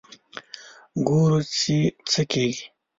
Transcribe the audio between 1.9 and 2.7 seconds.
څه کېږي.